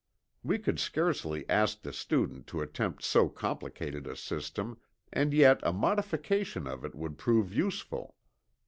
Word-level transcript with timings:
We 0.43 0.57
could 0.57 0.79
scarcely 0.79 1.47
ask 1.47 1.83
the 1.83 1.93
student 1.93 2.47
to 2.47 2.61
attempt 2.63 3.03
so 3.03 3.29
complicated 3.29 4.07
a 4.07 4.15
system, 4.15 4.79
and 5.13 5.31
yet 5.31 5.59
a 5.61 5.71
modification 5.71 6.65
of 6.65 6.83
it 6.83 6.95
would 6.95 7.19
prove 7.19 7.53
useful. 7.53 8.15